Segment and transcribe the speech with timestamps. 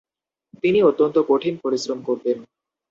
[0.63, 2.37] তিনি অত্যন্ত কঠিন পরিশ্রম করতেন।